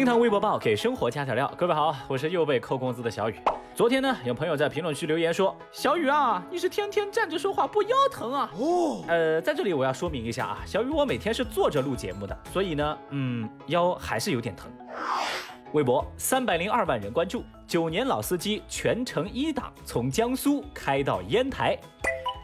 [0.00, 3.36] 听堂微博报给生活加点料，各位好，我是又被扣工资的小雨。
[3.74, 14.72] 昨天呢，有朋友在评论区留言说：“小雨啊，你是天天站着说话不腰疼啊？”哦，呃，在这里我要说明一下啊，小雨我每天是坐着录节目的，所以呢，嗯，腰还是有点疼。
[15.72, 21.78] 微博三百零二万人关注，九年老司机全程一档从江苏开到烟台。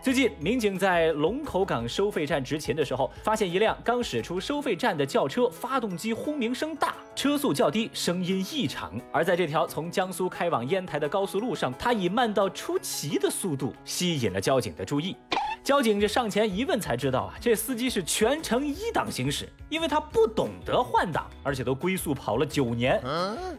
[0.06, 8.92] 最近，民警在龙口港收费站执勤的时候，发现一辆刚驶出收费站的轿车发动机轰鸣声大，车速较低，声音异常。
[9.10, 15.16] 而在这条从江苏开往烟台的高速路上，它以慢到出奇的速度吸引了交警的注意。
[15.66, 23.02] 交警这上前一问才知道啊，这司机是全程一档行驶，因为他不懂得换挡，而且都龟速跑了九年。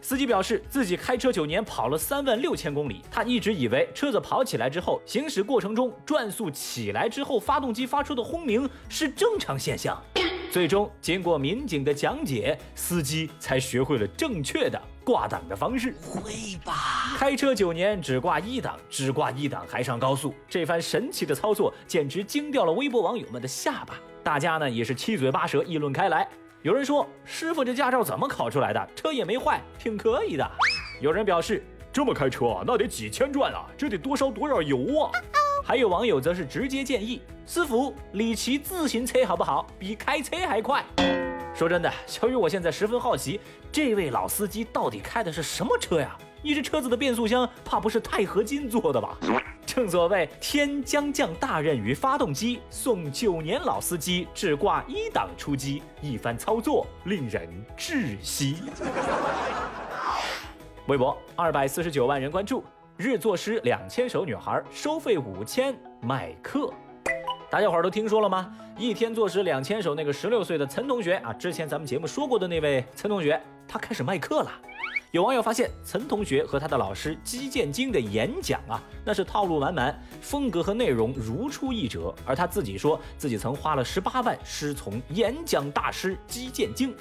[0.00, 10.02] 司机表示自己开车九年，跑了三万六千公里，他一直以为车子跑起来之后，行驶过程中转速起来之后，发动机发出的轰鸣是正常现象。
[10.50, 14.80] 最终经过民警的讲解，司机才学会了正确的。
[15.04, 17.14] 挂档的方式会吧？
[17.16, 23.94] 开车九年只挂一档，只挂一档还上高速，这番神奇的操作简直惊掉了微博网友们的下巴。
[24.22, 26.28] 大家呢也是七嘴八舌议论开来。
[26.62, 28.88] 有人说：“师傅这驾照怎么考出来的？
[28.94, 30.50] 车也没坏，挺可以的。”
[31.00, 35.12] 有人表示：“这么开车啊，那得几千转啊，这得多烧多少油啊？”
[35.68, 39.66] 还有网友则是直接建议：“师傅，你骑自行车好不好？
[39.78, 40.82] 比开车还快。”
[41.54, 43.38] 说真的，小雨，我现在十分好奇，
[43.70, 46.16] 这位老司机到底开的是什么车呀？
[46.40, 49.18] 你这车子的变速箱怕不是钛合金做的吧？
[49.66, 57.46] 正所谓天将降大任于发动机，送九年老司机只挂一档出击，一番操作令人
[57.76, 58.56] 窒息。
[60.86, 62.64] 微博二百四十九万人关注，
[62.98, 66.68] 日作诗两千首女孩收费五千卖课。
[67.48, 68.52] 大家伙儿都听说了吗？
[68.76, 74.50] 一天作诗两千首，那个十六岁的岑同学啊，之前咱们节目说过的那位岑同学，他开始卖课了。
[75.10, 82.14] 有网友发现，岑同学和他的老师姬建京的演讲啊，那是套路满满，风格和内容如出一辙。
[82.26, 86.94] 而他自己说自己曾花了十八万师从演讲大师姬建京。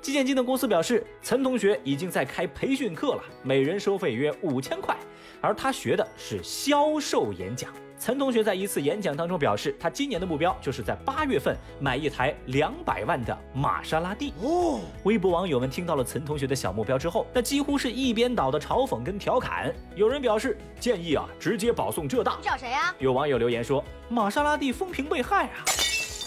[0.00, 4.96] 姬建京的公司表示，岑同学已经在开培训课了，每人收费约五千块，
[5.40, 7.72] 而他学的是销售演讲。
[8.04, 14.34] 岑同学在一次演讲当中表示，他今年的目标就是在八月份买一台两百万的玛莎拉蒂。
[14.42, 19.72] 哦，微博网友们听到了岑同学的小目标之后，那几乎是一边倒的嘲讽跟调侃。
[19.94, 22.36] 有人表示建议啊，直接保送浙大。
[22.40, 22.92] 你找谁呀？
[22.98, 25.62] 有网友留言说，玛莎拉蒂风评被害啊。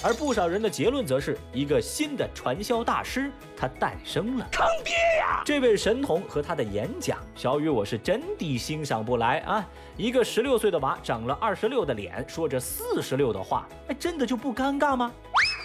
[0.05, 5.41] 而不少人的结论则是一个新的传销大师，他诞生了，坑爹呀！
[5.43, 9.67] 这位神童和他的演讲，小雨我是真的欣赏不来啊！
[9.97, 15.11] 一个十六岁的娃长了二十六的脸，说着四十六的话，哎，真的就不尴尬吗？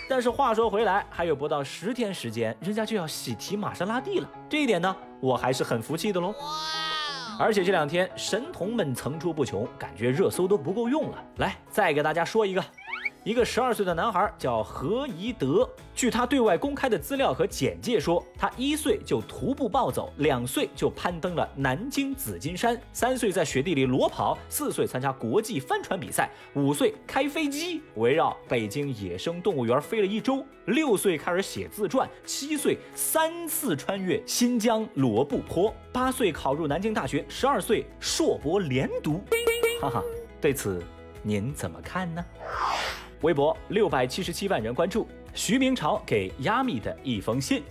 [0.09, 6.35] 但是话说回来，还有不到十天时间，人家就要喜提玛莎拉蒂了，这一点呢，我还是很服气的喽。
[7.39, 11.25] 而且这两天神童们层出不穷，感觉热搜都不够用了。
[11.37, 12.65] 来，再给大家说一个。
[13.23, 39.23] 一个十二岁的男孩叫何宜德，据他对外公开的资料和简介说，他一岁就徒步暴走，两岁就攀登了南京紫金山，三岁在雪地里裸跑，四岁参加国际帆船比赛，五岁开飞机围绕北京野生动物园飞了一周，六岁开始写自传，七岁三次穿越新疆罗布泊，八岁考入南京大学，十二岁硕博连读。
[39.79, 40.03] 哈哈，
[40.41, 40.83] 对此
[41.23, 42.25] 您怎么看呢？
[43.23, 47.63] 微博六百七十七万人关注，徐明朝给亚米的一封信。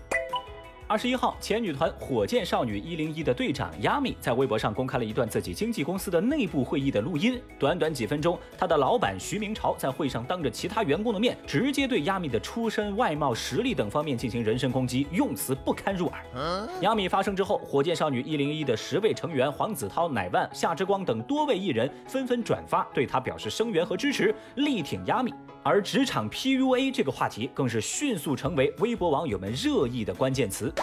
[0.90, 7.40] 二十一号，前女团火箭少女一零一的队长亚米在微博上公开了一段自己经纪公司的内部会议的录音。
[7.60, 16.68] 短短几分钟，他的老板徐明朝在会上当着其他员工的面，直接对亚米的出身、外貌、实力等方面进行人身攻击，用词不堪入耳。
[16.82, 25.32] 亚米发声之后，火箭少女一零一的十位成员黄子韬、乃万、夏之光等多位艺人纷纷转发，对他表示声援和支持，力挺亚米。
[25.64, 30.74] 而职场 PUA 这个话题更是迅速成为微博网友们热议的关键词。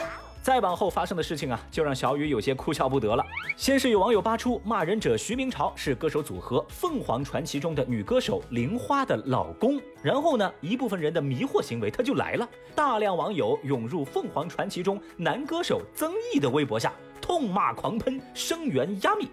[0.42, 3.26] 再往后发生的事情啊，就让小雨有些哭笑不得了。
[3.56, 19.26] 先是有网友扒出骂人者徐明朝是歌手组合凤凰传奇中的女歌手玲花的老公，然后呢，一部分人的迷惑行为他就来了，大量网友涌入凤凰传奇中男歌手曾毅的微博下，痛骂狂喷，声援亚米。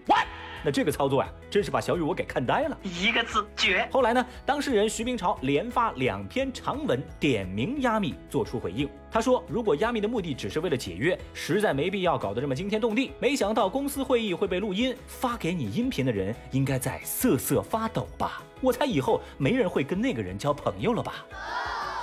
[0.63, 3.87] 那这个操作呀，真是把小雨我给看呆了，一个字绝。
[3.91, 8.89] 后来呢，当事人徐明朝连发两篇长文点名亚米做出回应。
[9.11, 13.11] 他说，如果亚米的目的只是为了解约，实在没必要搞得这么惊天动地。
[13.19, 18.41] 没想到公司会议会被录音，发给你音频的人应该在瑟瑟发抖吧？
[18.61, 21.25] 我猜以后没人会跟那个人交朋友了吧？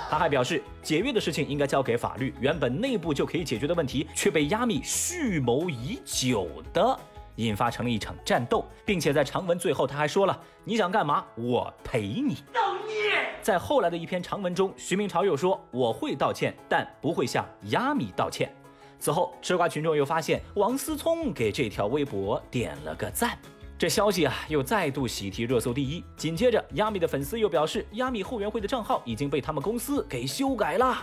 [0.09, 6.99] 他还表示，解约的事情应该交给法律，原本内部就可以解决的问题，却被亚米蓄谋已久的
[7.41, 13.33] 引发成了一场战斗，并且在长文最后他还说了：“你想干嘛，我陪你。”造孽！
[13.41, 18.53] 在后来的一篇长文中，徐明朝又说：“我会道歉，但不会向亚米道歉。”
[18.99, 23.37] 此后，吃瓜群众又发现王思聪给这条微博点了个赞。
[23.81, 26.03] 这消息啊，又再度喜提热搜第一。
[26.15, 30.95] 紧接着，亚米的粉丝又表示，亚米后援会的账号已经被他们公司给修改了。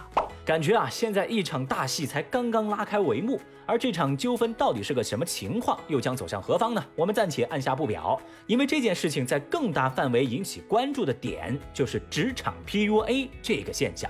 [0.45, 6.85] 感觉啊，现在一场大戏才刚刚拉开帷幕，而这场纠纷到底是个什么情况，又将走向何方呢？
[6.95, 8.17] 我们暂且按下不表，
[8.47, 14.09] 因为这件事情在更大范围引起关注的点，就是职场 PUA 这个现象。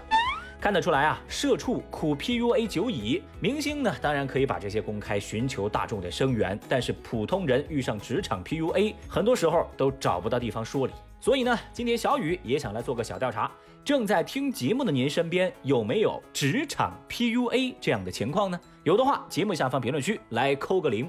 [0.60, 3.22] 看得出来啊，社畜苦 PUA 久矣。
[3.40, 6.58] 明星呢，当然可以把这些公开，寻求大众的声援。
[6.69, 10.93] 但是普通人遇上职场 PUA，很多时候都找不到地方说理。
[11.20, 13.50] 所以呢，今天小雨也想来做个小调查。
[13.84, 18.60] 正在听节目的您身边有没有职场 PUA 这样的情况呢？
[18.82, 21.08] 有的话，节目下方评论区来扣个零。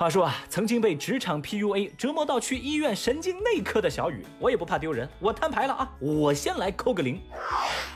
[0.00, 5.92] 话说啊，曾经被职场 PUA 折磨到去医院神经内科的小雨，我也不怕丢人，我摊牌了啊！
[5.98, 7.20] 我先来扣个零。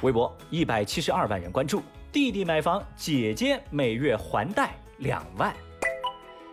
[0.02, 5.56] 微博一百七十二万人关注，弟弟买房，姐姐每月还贷两万。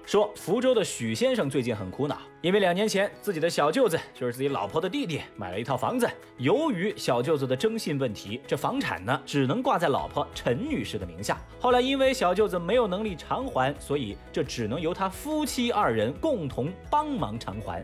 [0.06, 11.40] 说福州的许先生最近很苦恼，因为两年前自己的小舅子就是自己老婆的弟弟买了一套房子，由于小舅子的征信问题，这房产呢只能挂在老婆陈女士的名下。
[11.60, 17.84] 后来因为小舅子没有能力偿还，所以这只能由他夫妻二人共同帮忙偿还。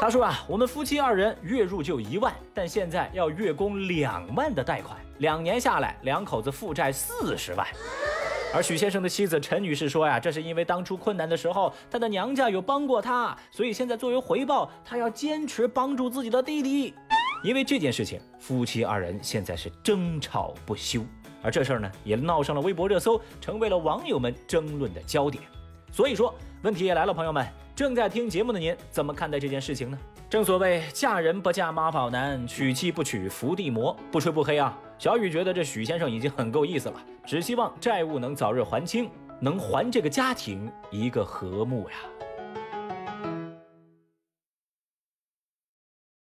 [0.00, 7.64] 他说啊，我们夫妻二人月入就一万，但现在要月供两万的贷款，两年下来两口子负债四十万。
[8.54, 16.92] 而许先生的妻子陈女士说呀，这是因为当初困难的时候，他的娘家有帮过他，所以现在作为回报，他要坚持帮助自己的弟弟。
[17.42, 21.02] 因为这件事情，夫妻二人现在是争吵不休，
[21.42, 25.42] 而这事儿呢，也闹上了微博热搜，成为了网友们争论的焦点。
[25.90, 29.98] 所以说，问题也来了，朋友们，正在听节目的您怎么看待这件事情呢？
[30.32, 33.94] 正所谓嫁人不嫁妈宝男，娶妻不娶伏地魔。
[34.10, 36.94] 不吹不黑啊，小雨觉得这许先生已经很够意思了，
[37.26, 41.96] 只希望债务能早日还清，能还这个家庭一个和睦呀。